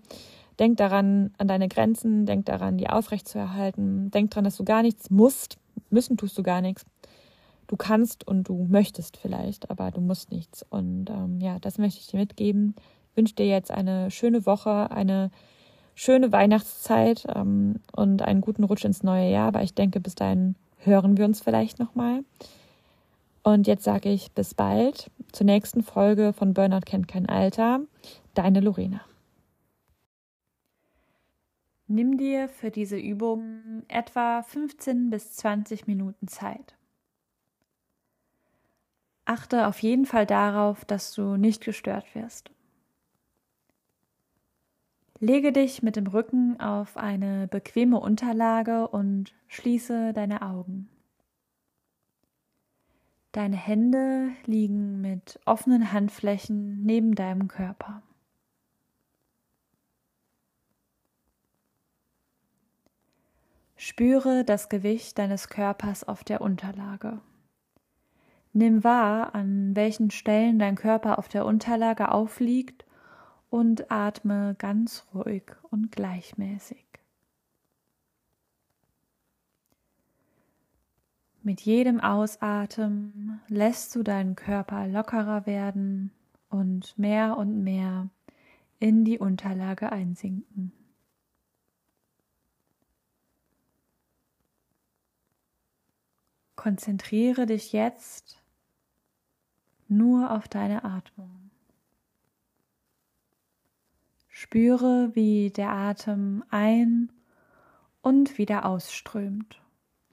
Denk 0.59 0.77
daran, 0.77 1.31
an 1.37 1.47
deine 1.47 1.67
Grenzen, 1.67 2.25
denk 2.25 2.45
daran, 2.45 2.77
die 2.77 2.89
aufrechtzuerhalten. 2.89 4.11
Denk 4.11 4.31
daran, 4.31 4.45
dass 4.45 4.57
du 4.57 4.63
gar 4.63 4.81
nichts 4.81 5.09
musst. 5.09 5.57
Müssen 5.89 6.17
tust 6.17 6.37
du 6.37 6.43
gar 6.43 6.61
nichts 6.61 6.85
du 7.67 7.77
kannst 7.77 8.27
und 8.27 8.47
du 8.49 8.67
möchtest 8.69 9.17
vielleicht, 9.17 9.69
aber 9.69 9.91
du 9.91 10.01
musst 10.01 10.31
nichts. 10.31 10.63
Und 10.69 11.09
ähm, 11.09 11.39
ja, 11.41 11.59
das 11.59 11.77
möchte 11.77 11.99
ich 11.99 12.07
dir 12.07 12.19
mitgeben. 12.19 12.75
Ich 13.11 13.17
wünsche 13.17 13.35
dir 13.35 13.47
jetzt 13.47 13.71
eine 13.71 14.11
schöne 14.11 14.45
Woche, 14.45 14.91
eine 14.91 15.31
schöne 15.95 16.31
Weihnachtszeit 16.31 17.25
ähm, 17.33 17.79
und 17.95 18.21
einen 18.21 18.41
guten 18.41 18.63
Rutsch 18.63 18.85
ins 18.85 19.03
neue 19.03 19.31
Jahr. 19.31 19.47
Aber 19.47 19.63
ich 19.63 19.73
denke, 19.73 19.99
bis 19.99 20.15
dahin 20.15 20.55
hören 20.79 21.17
wir 21.17 21.25
uns 21.25 21.41
vielleicht 21.41 21.79
nochmal. 21.79 22.23
Und 23.43 23.67
jetzt 23.67 23.83
sage 23.83 24.09
ich 24.09 24.31
bis 24.31 24.53
bald 24.53 25.09
zur 25.31 25.45
nächsten 25.45 25.83
Folge 25.83 26.33
von 26.33 26.53
Burnout 26.53 26.81
kennt 26.85 27.07
kein 27.07 27.27
Alter. 27.27 27.81
Deine 28.35 28.59
Lorena. 28.59 29.01
Nimm 31.93 32.17
dir 32.17 32.49
für 32.49 32.71
diese 32.71 32.97
Übung 32.97 33.83
etwa 33.87 34.41
15 34.41 35.11
bis 35.11 35.33
20 35.33 35.85
Minuten 35.85 36.27
Zeit. 36.27 36.75
Achte 39.25 39.67
auf 39.67 39.77
jeden 39.83 40.07
Fall 40.07 40.25
darauf, 40.25 40.85
dass 40.85 41.13
du 41.13 41.37
nicht 41.37 41.63
gestört 41.63 42.15
wirst. 42.15 42.49
Lege 45.19 45.51
dich 45.51 45.83
mit 45.83 45.95
dem 45.95 46.07
Rücken 46.07 46.59
auf 46.59 46.97
eine 46.97 47.47
bequeme 47.47 47.99
Unterlage 47.99 48.87
und 48.87 49.35
schließe 49.47 50.13
deine 50.13 50.41
Augen. 50.41 50.89
Deine 53.33 53.55
Hände 53.55 54.31
liegen 54.47 54.99
mit 54.99 55.39
offenen 55.45 55.91
Handflächen 55.91 56.81
neben 56.81 57.13
deinem 57.13 57.47
Körper. 57.47 58.01
Spüre 63.85 64.45
das 64.45 64.69
Gewicht 64.69 65.19
deines 65.19 65.49
Körpers 65.49 66.05
auf 66.05 66.23
der 66.23 66.39
Unterlage. 66.39 67.19
Nimm 68.53 68.85
wahr, 68.85 69.35
an 69.35 69.75
welchen 69.75 70.09
Stellen 70.09 70.57
dein 70.57 70.75
Körper 70.75 71.19
auf 71.19 71.27
der 71.27 71.45
Unterlage 71.45 72.09
aufliegt 72.09 72.85
und 73.49 73.91
atme 73.91 74.55
ganz 74.57 75.05
ruhig 75.13 75.51
und 75.69 75.91
gleichmäßig. 75.91 76.85
Mit 81.41 81.59
jedem 81.59 81.99
Ausatmen 81.99 83.41
lässt 83.49 83.93
du 83.97 84.03
deinen 84.03 84.37
Körper 84.37 84.87
lockerer 84.87 85.45
werden 85.45 86.11
und 86.49 86.97
mehr 86.97 87.35
und 87.35 87.61
mehr 87.61 88.07
in 88.79 89.03
die 89.03 89.19
Unterlage 89.19 89.91
einsinken. 89.91 90.71
Konzentriere 96.63 97.45
dich 97.45 97.73
jetzt 97.73 98.41
nur 99.89 100.31
auf 100.31 100.47
deine 100.47 100.85
Atmung. 100.85 101.51
Spüre, 104.29 105.11
wie 105.13 105.49
der 105.49 105.71
Atem 105.71 106.41
ein 106.51 107.11
und 108.01 108.37
wieder 108.37 108.63
ausströmt 108.63 109.61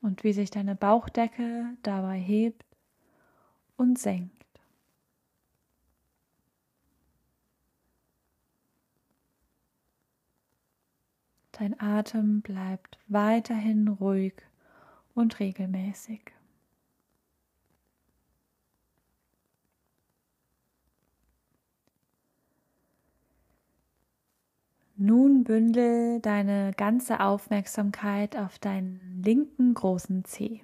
und 0.02 0.24
wie 0.24 0.32
sich 0.32 0.50
deine 0.50 0.74
Bauchdecke 0.74 1.66
dabei 1.84 2.18
hebt 2.18 2.66
und 3.76 3.96
senkt. 3.96 4.60
Dein 11.52 11.78
Atem 11.78 12.42
bleibt 12.42 12.98
weiterhin 13.06 13.86
ruhig 13.86 14.34
und 15.14 15.38
regelmäßig. 15.38 16.39
Nun 25.02 25.44
bündel 25.44 26.20
deine 26.20 26.72
ganze 26.76 27.20
Aufmerksamkeit 27.20 28.36
auf 28.36 28.58
deinen 28.58 29.22
linken 29.24 29.72
großen 29.72 30.26
Zeh. 30.26 30.60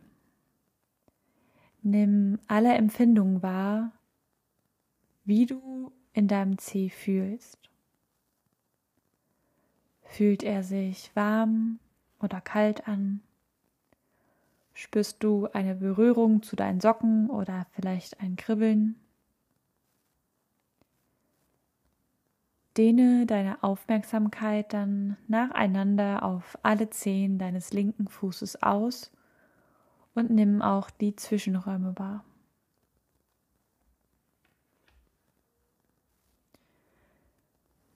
Nimm 1.80 2.38
alle 2.46 2.74
Empfindungen 2.74 3.42
wahr, 3.42 3.92
wie 5.24 5.46
du 5.46 5.90
in 6.12 6.28
deinem 6.28 6.58
Zeh 6.58 6.90
fühlst. 6.90 7.70
Fühlt 10.02 10.42
er 10.42 10.62
sich 10.62 11.10
warm 11.16 11.78
oder 12.20 12.42
kalt 12.42 12.86
an? 12.86 13.22
Spürst 14.74 15.24
du 15.24 15.46
eine 15.54 15.76
Berührung 15.76 16.42
zu 16.42 16.56
deinen 16.56 16.82
Socken 16.82 17.30
oder 17.30 17.66
vielleicht 17.70 18.20
ein 18.20 18.36
Kribbeln? 18.36 19.00
Dehne 22.76 23.24
deine 23.24 23.62
Aufmerksamkeit 23.62 24.72
dann 24.74 25.16
nacheinander 25.28 26.22
auf 26.22 26.58
alle 26.62 26.90
Zehen 26.90 27.38
deines 27.38 27.72
linken 27.72 28.06
Fußes 28.06 28.62
aus 28.62 29.10
und 30.14 30.30
nimm 30.30 30.60
auch 30.60 30.90
die 30.90 31.16
Zwischenräume 31.16 31.98
wahr. 31.98 32.24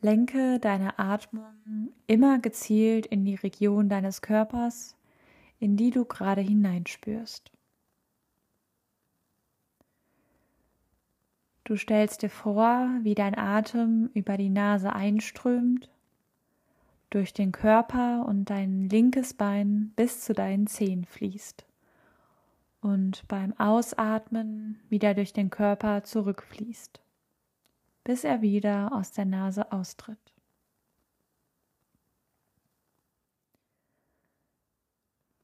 Lenke 0.03 0.59
deine 0.61 0.99
Atmung 0.99 1.93
immer 2.07 2.39
gezielt 2.39 3.05
in 3.05 3.27
die 3.27 3.35
Region 3.35 3.91
deines 3.91 4.23
Körpers, 4.23 4.97
in 5.59 5.77
die 5.77 5.91
du 5.91 6.07
gerade 6.07 6.41
hineinspürst. 6.41 7.53
Du 11.65 11.77
stellst 11.77 12.23
dir 12.23 12.31
vor, 12.31 12.91
wie 13.03 13.15
dein 13.15 13.37
Atem 13.37 14.11
über 14.15 14.37
die 14.37 14.49
Nase 14.49 14.93
einströmt, 14.93 15.89
durch 17.11 17.33
den 17.33 17.53
Körper 17.53 18.25
und 18.27 18.51
dein 18.51 18.89
linkes 18.89 19.35
Bein 19.35 19.93
bis 19.97 20.21
zu 20.23 20.33
deinen 20.33 20.67
Zehen 20.67 21.05
fließt 21.05 21.67
und 22.81 23.27
beim 23.29 23.53
Ausatmen 23.59 24.81
wieder 24.89 25.15
durch 25.15 25.33
den 25.33 25.51
Körper 25.51 26.03
zurückfließt, 26.03 27.01
bis 28.05 28.25
er 28.25 28.43
wieder 28.43 28.93
aus 28.93 29.13
der 29.13 29.27
Nase 29.27 29.71
austritt. 29.73 30.19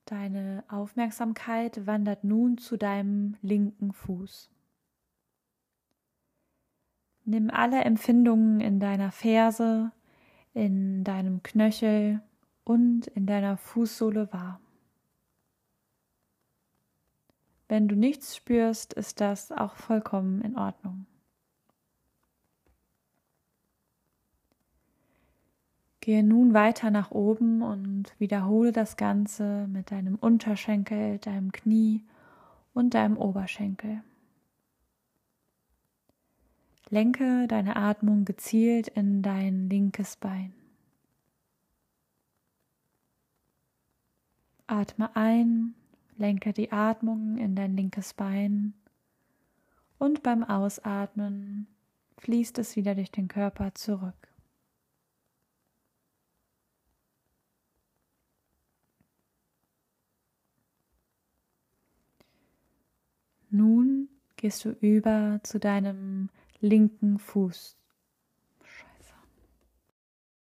Deine 0.07 0.63
Aufmerksamkeit 0.69 1.85
wandert 1.87 2.23
nun 2.23 2.59
zu 2.59 2.77
deinem 2.77 3.37
linken 3.43 3.93
Fuß. 3.93 4.49
Nimm 7.27 7.51
alle 7.51 7.83
Empfindungen 7.85 8.61
in 8.61 8.79
deiner 8.79 9.11
Ferse, 9.11 9.91
in 10.55 11.03
deinem 11.03 11.43
Knöchel 11.43 12.23
und 12.65 13.09
in 13.09 13.27
deiner 13.27 13.57
Fußsohle 13.57 14.33
wahr. 14.33 14.61
Wenn 17.69 17.89
du 17.89 17.97
nichts 17.97 18.37
spürst, 18.37 18.95
ist 18.95 19.21
das 19.21 19.51
auch 19.51 19.75
vollkommen 19.75 20.41
in 20.41 20.57
Ordnung. 20.57 21.07
Gehe 26.01 26.23
nun 26.23 26.55
weiter 26.55 26.93
nach 26.93 27.11
oben 27.11 27.63
und 27.63 28.15
wiederhole 28.21 28.71
das 28.71 28.97
Ganze 28.97 29.67
mit 29.67 29.91
deinem 29.91 30.15
Unterschenkel, 30.15 31.19
deinem 31.19 31.51
Knie 31.51 32.05
und 32.73 32.95
deinem 32.95 33.17
Oberschenkel. 33.17 34.05
Lenke 36.89 37.49
deine 37.49 37.77
Atmung 37.77 38.25
gezielt 38.25 38.89
in 38.89 39.23
dein 39.23 39.69
linkes 39.69 40.17
Bein. 40.17 40.53
Atme 44.69 45.15
ein, 45.17 45.75
lenke 46.17 46.53
die 46.53 46.71
Atmung 46.73 47.39
in 47.39 47.57
dein 47.57 47.77
linkes 47.77 48.15
Bein 48.15 48.75
und 49.99 50.23
beim 50.23 50.45
Ausatmen 50.45 51.67
fließt 52.19 52.59
es 52.59 52.77
wieder 52.77 52.95
durch 52.95 53.11
den 53.11 53.29
Körper 53.29 53.75
zurück. 53.75 54.15
Nun 63.51 64.09
gehst 64.37 64.65
du 64.65 64.71
über 64.81 65.41
zu 65.43 65.59
deinem 65.59 66.29
linken 66.61 67.19
Fuß. 67.19 67.77